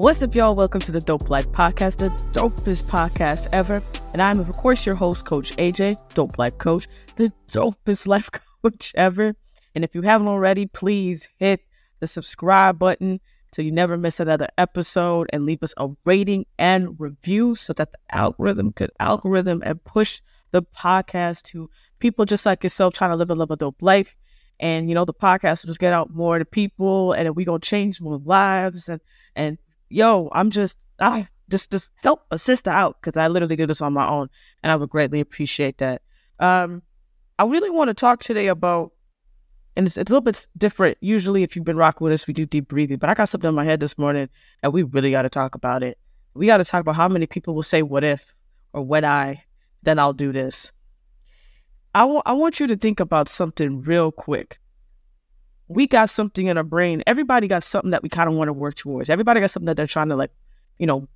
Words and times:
What's 0.00 0.22
up, 0.22 0.34
y'all? 0.34 0.54
Welcome 0.54 0.80
to 0.80 0.92
the 0.92 1.00
Dope 1.02 1.28
Life 1.28 1.46
Podcast, 1.48 1.98
the 1.98 2.08
dopest 2.32 2.84
podcast 2.84 3.48
ever. 3.52 3.82
And 4.14 4.22
I'm, 4.22 4.40
of 4.40 4.50
course, 4.52 4.86
your 4.86 4.94
host, 4.94 5.26
Coach 5.26 5.54
AJ, 5.58 6.14
Dope 6.14 6.38
Life 6.38 6.56
Coach, 6.56 6.86
the 7.16 7.30
dopest 7.50 8.06
life 8.06 8.30
coach 8.62 8.94
ever. 8.94 9.34
And 9.74 9.84
if 9.84 9.94
you 9.94 10.00
haven't 10.00 10.28
already, 10.28 10.64
please 10.64 11.28
hit 11.36 11.60
the 11.98 12.06
subscribe 12.06 12.78
button 12.78 13.20
so 13.52 13.60
you 13.60 13.70
never 13.72 13.98
miss 13.98 14.20
another 14.20 14.48
episode 14.56 15.28
and 15.34 15.44
leave 15.44 15.62
us 15.62 15.74
a 15.76 15.88
rating 16.06 16.46
and 16.58 16.98
review 16.98 17.54
so 17.54 17.74
that 17.74 17.92
the 17.92 17.98
algorithm 18.10 18.72
could 18.72 18.92
algorithm 19.00 19.62
and 19.66 19.84
push 19.84 20.22
the 20.50 20.62
podcast 20.62 21.42
to 21.42 21.68
people 21.98 22.24
just 22.24 22.46
like 22.46 22.64
yourself 22.64 22.94
trying 22.94 23.10
to 23.10 23.16
live 23.16 23.28
a 23.28 23.34
love 23.34 23.50
a 23.50 23.56
dope 23.56 23.82
life. 23.82 24.16
And 24.58 24.88
you 24.88 24.94
know, 24.94 25.04
the 25.04 25.12
podcast 25.12 25.62
will 25.62 25.68
just 25.68 25.78
get 25.78 25.92
out 25.92 26.08
more 26.08 26.38
to 26.38 26.46
people 26.46 27.12
and 27.12 27.36
we 27.36 27.44
gonna 27.44 27.58
change 27.58 28.00
more 28.00 28.16
lives 28.16 28.88
and 28.88 29.02
and 29.36 29.58
yo, 29.90 30.28
I'm 30.32 30.50
just 30.50 30.78
I 30.98 31.28
just 31.50 31.70
just 31.70 31.92
help 32.02 32.24
a 32.30 32.38
sister 32.38 32.70
out 32.70 32.96
because 33.00 33.16
I 33.16 33.28
literally 33.28 33.56
did 33.56 33.68
this 33.68 33.82
on 33.82 33.92
my 33.92 34.08
own 34.08 34.30
and 34.62 34.72
I 34.72 34.76
would 34.76 34.90
greatly 34.90 35.20
appreciate 35.20 35.78
that. 35.78 36.02
Um 36.38 36.82
I 37.38 37.44
really 37.44 37.70
want 37.70 37.88
to 37.88 37.94
talk 37.94 38.22
today 38.22 38.46
about 38.46 38.92
and 39.76 39.86
it's, 39.86 39.96
it's 39.96 40.10
a 40.10 40.14
little 40.14 40.24
bit 40.24 40.46
different. 40.56 40.98
Usually, 41.00 41.42
if 41.42 41.54
you've 41.54 41.64
been 41.64 41.76
rocking 41.76 42.04
with 42.04 42.12
us, 42.12 42.26
we 42.26 42.34
do 42.34 42.44
deep 42.44 42.68
breathing. 42.68 42.98
But 42.98 43.08
I 43.08 43.14
got 43.14 43.28
something 43.28 43.48
in 43.48 43.54
my 43.54 43.64
head 43.64 43.80
this 43.80 43.96
morning, 43.96 44.28
and 44.62 44.72
we 44.72 44.82
really 44.82 45.10
got 45.10 45.22
to 45.22 45.30
talk 45.30 45.54
about 45.54 45.82
it. 45.82 45.96
We 46.34 46.46
got 46.46 46.58
to 46.58 46.64
talk 46.64 46.80
about 46.80 46.96
how 46.96 47.08
many 47.08 47.26
people 47.26 47.54
will 47.54 47.62
say 47.62 47.82
"what 47.82 48.04
if" 48.04 48.34
or 48.72 48.82
"when 48.82 49.04
I," 49.04 49.44
then 49.82 49.98
I'll 49.98 50.12
do 50.12 50.32
this. 50.32 50.72
I, 51.94 52.00
w- 52.00 52.22
I 52.24 52.32
want 52.34 52.60
you 52.60 52.66
to 52.68 52.76
think 52.76 53.00
about 53.00 53.28
something 53.28 53.82
real 53.82 54.12
quick. 54.12 54.59
We 55.70 55.86
got 55.86 56.10
something 56.10 56.48
in 56.48 56.56
our 56.56 56.64
brain. 56.64 57.00
Everybody 57.06 57.46
got 57.46 57.62
something 57.62 57.92
that 57.92 58.02
we 58.02 58.08
kind 58.08 58.28
of 58.28 58.34
want 58.34 58.48
to 58.48 58.52
work 58.52 58.74
towards. 58.74 59.08
Everybody 59.08 59.38
got 59.38 59.52
something 59.52 59.66
that 59.66 59.76
they're 59.76 59.86
trying 59.86 60.08
to 60.08 60.16
like, 60.16 60.32
you 60.78 60.86
know, 60.86 61.06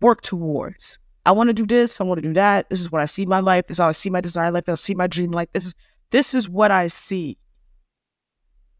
work 0.00 0.22
towards. 0.22 0.98
I 1.26 1.30
want 1.30 1.46
to 1.46 1.54
do 1.54 1.64
this. 1.64 2.00
I 2.00 2.04
want 2.04 2.18
to 2.18 2.26
do 2.28 2.34
that. 2.34 2.68
This 2.70 2.80
is 2.80 2.90
what 2.90 3.02
I 3.02 3.04
see 3.04 3.24
my 3.24 3.38
life. 3.38 3.68
This 3.68 3.76
is 3.76 3.80
how 3.80 3.86
I 3.86 3.92
see 3.92 4.10
my 4.10 4.20
desire 4.20 4.50
life. 4.50 4.68
I 4.68 4.74
see 4.74 4.96
my 4.96 5.06
dream 5.06 5.30
life. 5.30 5.48
This 5.52 5.66
is 5.68 5.74
this 6.10 6.34
is 6.34 6.48
what 6.48 6.72
I 6.72 6.88
see. 6.88 7.38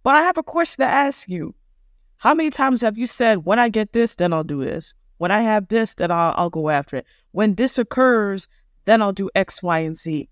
But 0.02 0.16
I 0.16 0.22
have 0.22 0.36
a 0.36 0.42
question 0.42 0.84
to 0.84 0.90
ask 0.90 1.28
you. 1.28 1.54
How 2.16 2.34
many 2.34 2.50
times 2.50 2.80
have 2.80 2.98
you 2.98 3.06
said, 3.06 3.44
when 3.44 3.60
I 3.60 3.68
get 3.68 3.92
this, 3.92 4.16
then 4.16 4.32
I'll 4.32 4.42
do 4.42 4.64
this? 4.64 4.94
When 5.18 5.30
I 5.30 5.42
have 5.42 5.68
this, 5.68 5.94
then 5.94 6.10
I'll, 6.10 6.34
I'll 6.36 6.50
go 6.50 6.70
after 6.70 6.96
it. 6.96 7.06
When 7.30 7.54
this 7.54 7.78
occurs, 7.78 8.48
then 8.84 9.00
I'll 9.00 9.12
do 9.12 9.30
X, 9.36 9.62
Y, 9.62 9.78
and 9.78 9.96
Z. 9.96 10.28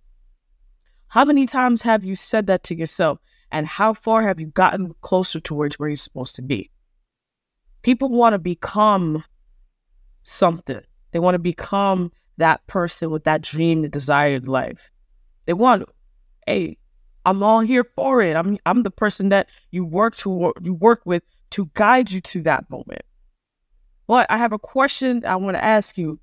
How 1.07 1.25
many 1.25 1.47
times 1.47 1.83
have 1.83 2.05
you 2.05 2.17
said 2.17 2.49
that 2.49 2.65
to 2.65 2.75
yourself? 2.75 3.21
And 3.51 3.67
how 3.67 3.95
far 3.95 4.23
have 4.23 4.41
you 4.41 4.47
gotten 4.49 4.95
closer 5.01 5.41
towards 5.41 5.79
where 5.79 5.89
you're 5.89 5.97
supposed 5.97 6.37
to 6.37 6.43
be? 6.43 6.71
People 7.83 8.11
want 8.11 8.35
to 8.35 8.39
become 8.39 9.25
something. 10.25 10.81
They 11.13 11.19
want 11.19 11.35
to 11.35 11.39
become 11.39 12.13
that 12.37 12.67
person 12.67 13.11
with 13.11 13.25
that 13.25 13.43
dream, 13.43 13.83
the 13.83 13.89
desired 13.89 14.47
life. 14.47 14.91
They 15.47 15.55
want, 15.55 15.89
hey, 16.47 16.77
I'm 17.25 17.43
all 17.43 17.61
here 17.61 17.85
for 17.97 18.23
it. 18.23 18.37
I'm 18.37 18.59
I'm 18.65 18.83
the 18.83 18.91
person 18.91 19.29
that 19.31 19.49
you 19.71 19.85
work 19.85 20.17
to 20.17 20.53
you 20.63 20.75
work 20.75 21.03
with 21.05 21.23
to 21.51 21.71
guide 21.75 22.11
you 22.11 22.21
to 22.23 22.43
that 22.43 22.71
moment. 22.71 23.03
But 24.07 24.27
I 24.31 24.39
have 24.39 24.53
a 24.53 24.59
question 24.59 25.25
I 25.27 25.37
want 25.37 25.57
to 25.57 25.65
ask 25.65 25.99
you. 25.99 26.21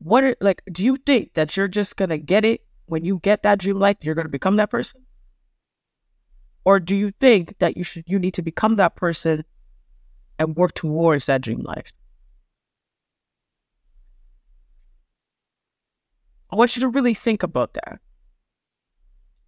What 0.00 0.24
are 0.24 0.36
like 0.40 0.62
do 0.72 0.84
you 0.84 0.96
think 0.96 1.34
that 1.34 1.56
you're 1.56 1.68
just 1.68 1.96
to 1.96 2.18
get 2.18 2.44
it 2.44 2.62
when 2.86 3.04
you 3.04 3.20
get 3.22 3.42
that 3.42 3.58
dream 3.58 3.78
life 3.78 3.96
you're 4.02 4.14
to 4.14 4.28
become 4.28 4.56
that 4.56 4.70
person? 4.70 5.02
Or 6.68 6.78
do 6.78 6.94
you 6.94 7.12
think 7.12 7.56
that 7.60 7.78
you 7.78 7.82
should 7.82 8.04
you 8.06 8.18
need 8.18 8.34
to 8.34 8.42
become 8.42 8.76
that 8.76 8.94
person 8.94 9.42
and 10.38 10.54
work 10.54 10.74
towards 10.74 11.24
that 11.24 11.40
dream 11.40 11.60
life? 11.60 11.90
I 16.50 16.56
want 16.56 16.76
you 16.76 16.80
to 16.80 16.88
really 16.88 17.14
think 17.14 17.42
about 17.42 17.72
that. 17.72 18.00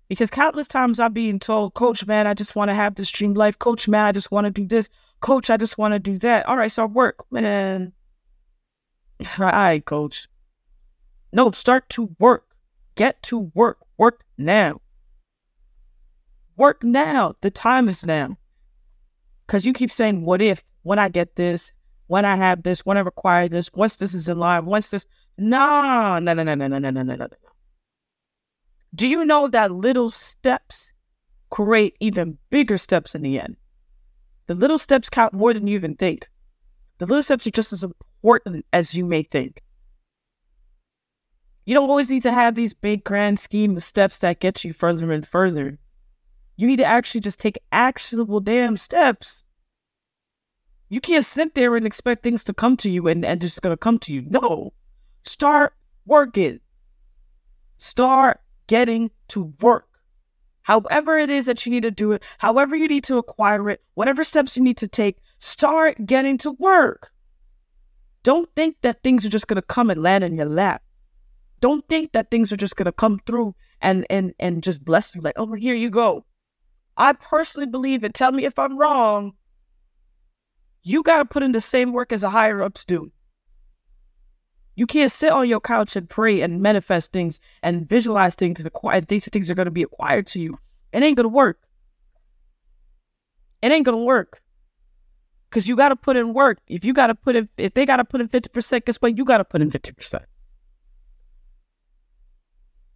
Because 0.09 0.31
countless 0.31 0.67
times 0.67 0.99
I'm 0.99 1.12
being 1.12 1.39
told, 1.39 1.75
Coach, 1.75 2.06
man, 2.06 2.27
I 2.27 2.33
just 2.33 2.56
want 2.56 2.71
to 2.71 2.75
have 2.75 2.94
this 2.94 3.11
dream 3.11 3.34
life. 3.34 3.59
Coach, 3.59 3.87
man, 3.87 4.06
I 4.06 4.12
just 4.12 4.31
want 4.31 4.47
to 4.47 4.50
do 4.50 4.67
this. 4.67 4.89
Coach, 5.21 5.50
I 5.50 5.59
just 5.59 5.77
want 5.77 5.93
to 5.93 5.99
do 5.99 6.17
that. 6.21 6.47
All 6.47 6.56
right, 6.56 6.73
so 6.73 6.87
work, 6.87 7.31
man. 7.31 7.93
All 9.39 9.44
right, 9.44 9.84
Coach. 9.84 10.27
No, 11.34 11.50
start 11.50 11.87
to 11.91 12.17
work. 12.19 12.47
Get 12.94 13.23
to 13.25 13.50
work. 13.55 13.77
Work 13.99 14.25
now. 14.39 14.81
Work 16.60 16.84
now. 16.84 17.37
The 17.41 17.50
time 17.50 17.88
is 17.88 18.04
now. 18.04 18.37
Because 19.47 19.65
you 19.65 19.72
keep 19.72 19.91
saying, 19.91 20.26
what 20.26 20.43
if, 20.43 20.62
when 20.82 20.98
I 20.98 21.09
get 21.09 21.37
this, 21.37 21.72
when 22.09 22.26
I 22.26 22.37
have 22.37 22.65
this, 22.65 22.84
when 22.84 22.98
I 22.98 23.00
require 23.00 23.48
this, 23.48 23.71
once 23.72 23.97
this 23.97 24.12
is 24.12 24.28
in 24.28 24.38
line, 24.38 24.66
once 24.66 24.91
this. 24.91 25.06
No, 25.38 26.19
no, 26.19 26.34
no, 26.34 26.43
no, 26.43 26.54
no, 26.54 26.66
no, 26.66 26.78
no, 26.78 26.91
no, 26.91 27.03
no, 27.03 27.15
no. 27.16 27.28
Do 28.94 29.09
you 29.09 29.25
know 29.25 29.49
that 29.49 29.72
little 29.72 30.10
steps 30.10 30.93
create 31.49 31.97
even 31.99 32.37
bigger 32.50 32.76
steps 32.76 33.15
in 33.15 33.22
the 33.22 33.41
end? 33.41 33.56
The 34.47 34.54
little 34.54 34.76
steps 34.76 35.09
count 35.09 35.32
more 35.32 35.54
than 35.54 35.66
you 35.66 35.76
even 35.76 35.97
think. 35.97 36.28
The 36.99 37.06
little 37.06 37.22
steps 37.22 37.47
are 37.47 37.50
just 37.50 37.72
as 37.72 37.82
important 37.82 38.66
as 38.75 38.94
you 38.94 39.06
may 39.06 39.22
think. 39.22 39.62
You 41.65 41.72
don't 41.72 41.88
always 41.88 42.10
need 42.10 42.25
to 42.25 42.32
have 42.32 42.54
these 42.54 42.75
big 42.75 43.03
grand 43.03 43.38
scheme 43.38 43.78
of 43.78 43.82
steps 43.82 44.19
that 44.19 44.41
get 44.41 44.62
you 44.62 44.75
further 44.75 45.10
and 45.10 45.26
further. 45.26 45.78
You 46.60 46.66
need 46.66 46.76
to 46.76 46.84
actually 46.84 47.22
just 47.22 47.41
take 47.41 47.59
actionable 47.72 48.38
damn 48.38 48.76
steps. 48.76 49.44
You 50.91 51.00
can't 51.00 51.25
sit 51.25 51.54
there 51.54 51.75
and 51.75 51.87
expect 51.87 52.22
things 52.22 52.44
to 52.44 52.53
come 52.53 52.76
to 52.76 52.91
you 52.91 53.09
and, 53.09 53.25
and 53.25 53.41
just 53.41 53.62
gonna 53.62 53.78
come 53.78 53.98
to 54.00 54.12
you. 54.12 54.26
No. 54.28 54.75
Start 55.22 55.72
working. 56.04 56.60
Start 57.78 58.43
getting 58.66 59.10
to 59.28 59.54
work. 59.62 59.88
However, 60.60 61.19
it 61.19 61.31
is 61.31 61.47
that 61.47 61.65
you 61.65 61.72
need 61.72 61.84
to 61.84 61.91
do 61.91 62.12
it, 62.12 62.22
however, 62.37 62.76
you 62.76 62.88
need 62.88 63.04
to 63.04 63.16
acquire 63.16 63.70
it, 63.70 63.81
whatever 63.94 64.22
steps 64.22 64.54
you 64.54 64.62
need 64.62 64.76
to 64.76 64.87
take, 64.87 65.16
start 65.38 66.04
getting 66.04 66.37
to 66.37 66.50
work. 66.50 67.10
Don't 68.22 68.50
think 68.54 68.76
that 68.82 69.03
things 69.03 69.25
are 69.25 69.31
just 69.31 69.49
to 69.49 69.62
come 69.62 69.88
and 69.88 70.03
land 70.03 70.25
in 70.25 70.37
your 70.37 70.44
lap. 70.44 70.82
Don't 71.62 71.88
think 71.88 72.12
that 72.12 72.31
things 72.31 72.53
are 72.53 72.59
just 72.59 72.76
to 72.76 72.93
come 72.93 73.19
through 73.25 73.54
and, 73.81 74.04
and, 74.10 74.34
and 74.38 74.62
just 74.62 74.84
bless 74.84 75.15
you 75.15 75.22
like, 75.22 75.38
oh, 75.38 75.54
here 75.54 75.75
you 75.75 75.88
go. 75.88 76.26
I 77.00 77.15
personally 77.15 77.66
believe 77.66 78.05
it. 78.05 78.12
Tell 78.12 78.31
me 78.31 78.44
if 78.44 78.59
I'm 78.59 78.77
wrong. 78.77 79.33
You 80.83 81.03
got 81.03 81.19
to 81.19 81.25
put 81.25 81.43
in 81.43 81.53
the 81.53 81.61
same 81.61 81.94
work 81.94 82.12
as 82.12 82.21
the 82.21 82.28
higher 82.28 82.62
ups 82.62 82.84
do. 82.84 83.11
You 84.77 84.87
can't 84.87 85.11
sit 85.11 85.33
on 85.33 85.49
your 85.49 85.61
couch 85.61 85.97
and 85.97 86.11
pray 86.11 86.43
and 86.43 86.61
manifest 86.61 87.11
things 87.11 87.41
and 87.62 87.88
visualize 87.88 88.34
things 88.34 88.61
and 88.61 88.66
acquire 88.66 89.00
these 89.00 89.27
things 89.27 89.49
are 89.49 89.55
going 89.55 89.65
to 89.65 89.71
be 89.71 89.83
acquired 89.83 90.27
to 90.28 90.41
you. 90.41 90.59
It 90.93 91.03
ain't 91.03 91.16
going 91.16 91.25
to 91.25 91.34
work. 91.34 91.61
It 93.62 93.72
ain't 93.72 93.87
going 93.87 93.99
to 93.99 94.05
work. 94.05 94.43
Because 95.49 95.67
you 95.67 95.77
got 95.77 95.88
to 95.88 95.97
put 95.97 96.19
in 96.19 96.34
work. 96.34 96.59
If 96.69 96.84
you 96.84 96.93
got 96.93 97.06
to 97.06 97.15
put 97.15 97.34
in, 97.34 97.49
if 97.56 97.72
they 97.72 97.87
got 97.87 97.97
to 97.97 98.05
put 98.05 98.21
in 98.21 98.28
50%, 98.28 98.84
guess 98.84 98.97
what? 98.97 99.17
You 99.17 99.25
got 99.25 99.38
to 99.38 99.44
put 99.44 99.62
in 99.62 99.71
50%. 99.71 100.22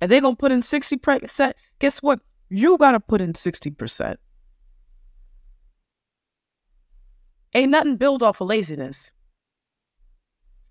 And 0.03 0.11
they're 0.11 0.21
going 0.21 0.37
to 0.37 0.41
put 0.41 0.53
in 0.53 0.61
60%, 0.61 1.53
guess 1.79 2.03
what? 2.03 2.21
You 2.57 2.79
got 2.79 2.93
to 2.93 3.01
put 3.01 3.21
in 3.21 3.33
60%. 3.33 4.15
Ain't 7.53 7.71
nothing 7.73 7.97
built 7.97 8.23
off 8.23 8.41
of 8.41 8.47
laziness 8.47 9.11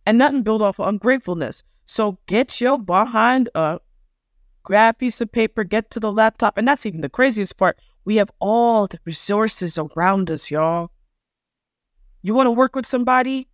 and 0.06 0.18
nothing 0.18 0.44
built 0.44 0.62
off 0.62 0.80
of 0.80 0.88
ungratefulness. 0.88 1.62
So 1.86 2.20
get 2.26 2.62
your 2.62 2.80
behind 2.80 3.50
up, 3.54 3.84
grab 4.64 4.96
a 4.96 4.98
piece 4.98 5.20
of 5.20 5.30
paper, 5.30 5.66
get 5.66 5.92
to 5.92 6.00
the 6.00 6.10
laptop, 6.10 6.58
and 6.58 6.66
that's 6.66 6.86
even 6.86 7.02
the 7.02 7.10
craziest 7.10 7.58
part. 7.58 7.78
We 8.06 8.16
have 8.16 8.32
all 8.40 8.88
the 8.88 9.00
resources 9.04 9.78
around 9.78 10.32
us, 10.32 10.50
y'all. 10.50 10.90
You 12.22 12.34
want 12.34 12.48
to 12.48 12.52
work 12.52 12.78
with 12.78 12.86
somebody? 12.86 13.50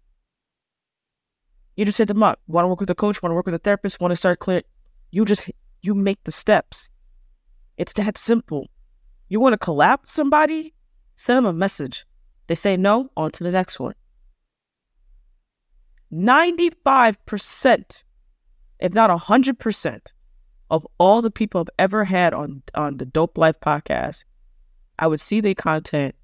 You 1.75 1.83
just 1.83 1.97
hit 1.97 2.09
them 2.09 2.21
up. 2.21 2.39
Want 2.45 2.65
to 2.65 2.67
work 2.67 2.79
with 2.79 2.91
a 2.91 2.95
coach? 2.95 3.23
Want 3.23 3.31
to 3.31 3.35
work 3.35 3.47
with 3.47 3.55
a 3.55 3.59
therapist? 3.59 3.99
Want 3.99 4.11
to 4.11 4.15
start 4.15 4.37
clear? 4.37 4.61
You 5.09 5.25
just 5.25 5.49
you 5.81 5.95
make 5.95 6.23
the 6.25 6.31
steps. 6.31 6.91
It's 7.79 7.93
that 7.93 8.17
simple. 8.17 8.69
You 9.29 9.39
want 9.39 9.53
to 9.53 9.57
collab 9.57 10.01
with 10.01 10.09
somebody? 10.09 10.73
Send 11.15 11.37
them 11.37 11.45
a 11.45 11.53
message. 11.53 12.05
They 12.47 12.55
say 12.55 12.75
no, 12.75 13.09
on 13.15 13.31
to 13.31 13.43
the 13.43 13.51
next 13.51 13.79
one. 13.79 13.95
95%, 16.11 18.03
if 18.79 18.93
not 18.93 19.09
100%, 19.09 20.01
of 20.69 20.85
all 20.97 21.21
the 21.21 21.31
people 21.31 21.61
I've 21.61 21.69
ever 21.79 22.03
had 22.03 22.33
on, 22.33 22.63
on 22.75 22.97
the 22.97 23.05
Dope 23.05 23.37
Life 23.37 23.59
podcast, 23.61 24.25
I 24.99 25.07
would 25.07 25.21
see 25.21 25.39
their 25.39 25.55
content. 25.55 26.15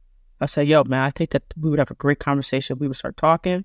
I 0.42 0.48
say, 0.48 0.66
yo, 0.66 0.84
man, 0.84 1.04
I 1.04 1.12
think 1.12 1.30
that 1.30 1.44
we 1.58 1.70
would 1.70 1.80
have 1.80 1.92
a 1.92 1.96
great 1.96 2.20
conversation. 2.20 2.78
We 2.80 2.88
would 2.88 2.98
start 2.98 3.16
talking. 3.16 3.64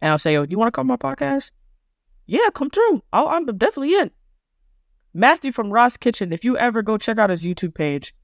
And 0.00 0.12
I'll 0.12 0.18
say, 0.18 0.32
yo, 0.32 0.46
you 0.48 0.58
want 0.58 0.72
to 0.72 0.76
come 0.76 0.90
on 0.90 0.98
my 1.02 1.14
podcast? 1.14 1.50
Yeah, 2.26 2.48
come 2.54 2.70
through. 2.70 3.02
i 3.12 3.22
I'm 3.22 3.44
definitely 3.44 3.94
in. 3.94 4.10
Matthew 5.18 5.52
from 5.52 5.72
Ross 5.72 5.96
Kitchen, 5.96 6.32
if 6.32 6.44
you 6.44 6.56
ever 6.58 6.82
go 6.82 6.98
check 6.98 7.18
out 7.18 7.30
his 7.30 7.44
YouTube 7.44 7.74
page, 7.74 8.14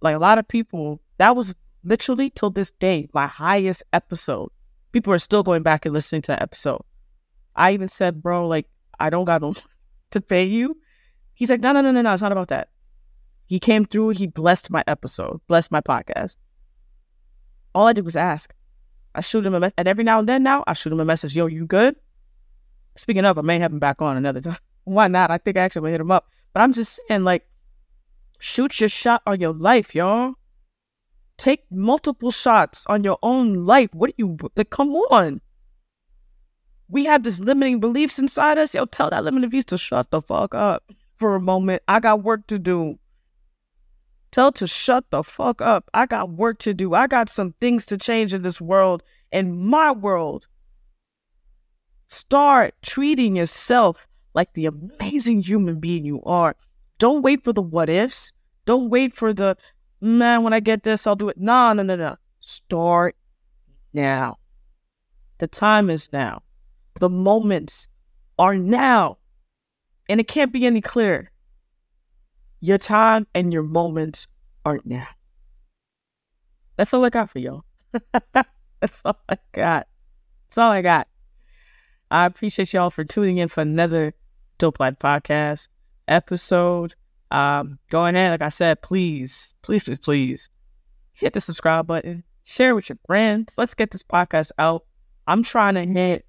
like 0.00 0.14
a 0.14 0.18
lot 0.18 0.38
of 0.38 0.48
people, 0.48 1.00
that 1.18 1.36
was 1.36 1.54
literally 1.84 2.30
till 2.30 2.50
this 2.50 2.70
day 2.72 3.08
my 3.12 3.26
highest 3.26 3.82
episode 3.92 4.50
People 4.92 5.12
are 5.14 5.18
still 5.18 5.42
going 5.42 5.62
back 5.62 5.86
and 5.86 5.94
listening 5.94 6.22
to 6.22 6.32
that 6.32 6.42
episode. 6.42 6.82
I 7.56 7.72
even 7.72 7.88
said, 7.88 8.22
bro, 8.22 8.46
like, 8.46 8.66
I 9.00 9.08
don't 9.08 9.24
got 9.24 9.40
no 9.40 9.54
to 10.10 10.20
pay 10.20 10.44
you. 10.44 10.76
He's 11.34 11.50
like, 11.50 11.60
no, 11.60 11.72
no, 11.72 11.80
no, 11.80 11.90
no, 11.90 12.02
no. 12.02 12.12
It's 12.12 12.22
not 12.22 12.32
about 12.32 12.48
that. 12.48 12.68
He 13.46 13.58
came 13.58 13.86
through. 13.86 14.10
He 14.10 14.26
blessed 14.26 14.70
my 14.70 14.84
episode, 14.86 15.40
blessed 15.48 15.72
my 15.72 15.80
podcast. 15.80 16.36
All 17.74 17.86
I 17.86 17.94
did 17.94 18.04
was 18.04 18.16
ask. 18.16 18.54
I 19.14 19.22
shoot 19.22 19.44
him 19.44 19.54
a 19.54 19.60
message. 19.60 19.74
And 19.78 19.88
every 19.88 20.04
now 20.04 20.18
and 20.18 20.28
then 20.28 20.42
now, 20.42 20.62
I 20.66 20.74
shoot 20.74 20.92
him 20.92 21.00
a 21.00 21.04
message. 21.04 21.34
Yo, 21.34 21.46
you 21.46 21.66
good? 21.66 21.96
Speaking 22.96 23.24
of, 23.24 23.38
I 23.38 23.42
may 23.42 23.58
have 23.58 23.72
him 23.72 23.78
back 23.78 24.02
on 24.02 24.18
another 24.18 24.40
time. 24.42 24.58
Why 24.84 25.08
not? 25.08 25.30
I 25.30 25.38
think 25.38 25.56
I 25.56 25.60
actually 25.60 25.92
hit 25.92 26.00
him 26.00 26.10
up. 26.10 26.28
But 26.52 26.60
I'm 26.60 26.72
just 26.72 27.00
saying, 27.08 27.24
like, 27.24 27.46
shoot 28.38 28.80
your 28.80 28.88
shot 28.88 29.22
on 29.26 29.40
your 29.40 29.54
life, 29.54 29.94
y'all. 29.94 30.34
Take 31.38 31.64
multiple 31.70 32.30
shots 32.30 32.86
on 32.86 33.04
your 33.04 33.18
own 33.22 33.64
life. 33.66 33.90
What 33.94 34.10
do 34.10 34.14
you, 34.18 34.36
like, 34.56 34.70
come 34.70 34.90
on. 34.90 35.40
We 36.88 37.06
have 37.06 37.22
this 37.22 37.40
limiting 37.40 37.80
beliefs 37.80 38.18
inside 38.18 38.58
us. 38.58 38.74
Yo, 38.74 38.84
tell 38.84 39.10
that 39.10 39.24
limiting 39.24 39.48
beliefs 39.48 39.66
to 39.66 39.78
shut 39.78 40.10
the 40.10 40.20
fuck 40.20 40.54
up 40.54 40.84
for 41.16 41.34
a 41.34 41.40
moment. 41.40 41.82
I 41.88 42.00
got 42.00 42.22
work 42.22 42.46
to 42.48 42.58
do. 42.58 42.98
Tell 44.30 44.52
to 44.52 44.66
shut 44.66 45.10
the 45.10 45.22
fuck 45.22 45.60
up. 45.62 45.90
I 45.94 46.06
got 46.06 46.30
work 46.30 46.58
to 46.60 46.74
do. 46.74 46.94
I 46.94 47.06
got 47.06 47.28
some 47.28 47.54
things 47.60 47.86
to 47.86 47.98
change 47.98 48.34
in 48.34 48.42
this 48.42 48.60
world, 48.60 49.02
in 49.30 49.56
my 49.66 49.92
world. 49.92 50.46
Start 52.08 52.74
treating 52.82 53.36
yourself 53.36 54.06
like 54.34 54.52
the 54.54 54.66
amazing 54.66 55.42
human 55.42 55.80
being 55.80 56.04
you 56.04 56.22
are. 56.24 56.56
Don't 56.98 57.22
wait 57.22 57.44
for 57.44 57.52
the 57.52 57.62
what 57.62 57.88
ifs. 57.88 58.32
Don't 58.64 58.90
wait 58.90 59.14
for 59.14 59.32
the, 59.32 59.56
man, 60.00 60.42
when 60.42 60.52
I 60.52 60.60
get 60.60 60.82
this, 60.82 61.06
I'll 61.06 61.16
do 61.16 61.28
it. 61.28 61.38
No, 61.38 61.72
no, 61.72 61.82
no, 61.82 61.96
no. 61.96 62.16
Start 62.40 63.16
now. 63.92 64.38
The 65.38 65.46
time 65.46 65.90
is 65.90 66.12
now. 66.12 66.42
The 67.00 67.08
moments 67.08 67.88
are 68.38 68.54
now. 68.54 69.18
And 70.08 70.20
it 70.20 70.28
can't 70.28 70.52
be 70.52 70.66
any 70.66 70.80
clearer. 70.80 71.30
Your 72.60 72.78
time 72.78 73.26
and 73.34 73.52
your 73.52 73.64
moments 73.64 74.28
are 74.64 74.78
now. 74.84 75.08
That's 76.76 76.94
all 76.94 77.04
I 77.04 77.10
got 77.10 77.30
for 77.30 77.38
y'all. 77.38 77.64
That's 78.32 79.02
all 79.04 79.18
I 79.28 79.36
got. 79.52 79.86
That's 80.48 80.58
all 80.58 80.70
I 80.70 80.82
got. 80.82 81.08
I 82.10 82.26
appreciate 82.26 82.72
y'all 82.72 82.90
for 82.90 83.04
tuning 83.04 83.38
in 83.38 83.48
for 83.48 83.62
another 83.62 84.14
Dope 84.62 84.78
Life 84.78 85.00
Podcast 85.00 85.66
episode. 86.06 86.94
Um, 87.32 87.80
go 87.90 88.06
ahead, 88.06 88.30
like 88.30 88.42
I 88.42 88.48
said, 88.48 88.80
please, 88.80 89.56
please, 89.62 89.82
please, 89.82 89.98
please 89.98 90.50
hit 91.14 91.32
the 91.32 91.40
subscribe 91.40 91.88
button, 91.88 92.22
share 92.44 92.76
with 92.76 92.88
your 92.88 92.98
friends. 93.04 93.54
Let's 93.58 93.74
get 93.74 93.90
this 93.90 94.04
podcast 94.04 94.52
out. 94.58 94.84
I'm 95.26 95.42
trying 95.42 95.74
to 95.74 95.84
hit 95.84 96.26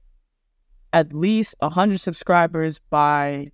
at 0.93 1.13
least 1.13 1.53
100 1.59 1.99
subscribers 1.99 2.79
by 2.89 3.51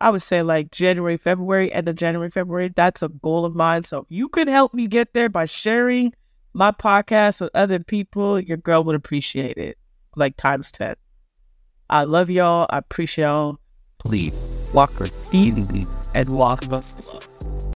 I 0.00 0.10
would 0.10 0.22
say 0.22 0.42
like 0.42 0.72
January, 0.72 1.16
February, 1.16 1.72
end 1.72 1.88
of 1.88 1.94
January, 1.94 2.30
February. 2.30 2.72
That's 2.74 3.04
a 3.04 3.10
goal 3.10 3.44
of 3.44 3.54
mine. 3.54 3.84
So 3.84 3.98
if 3.98 4.06
you 4.08 4.28
could 4.28 4.48
help 4.48 4.74
me 4.74 4.88
get 4.88 5.14
there 5.14 5.28
by 5.28 5.44
sharing 5.44 6.14
my 6.52 6.72
podcast 6.72 7.40
with 7.40 7.50
other 7.54 7.78
people, 7.78 8.40
your 8.40 8.56
girl 8.56 8.82
would 8.82 8.96
appreciate 8.96 9.56
it. 9.56 9.78
Like 10.16 10.36
times 10.36 10.72
10. 10.72 10.96
I 11.88 12.02
love 12.02 12.28
y'all. 12.28 12.66
I 12.70 12.78
appreciate 12.78 13.26
y'all. 13.26 13.60
Please 14.04 14.70
walk 14.72 14.92
her 14.94 15.08
easily 15.32 15.86
and 16.14 16.28
walk 16.28 16.62
the 16.62 16.72
us. 16.72 17.14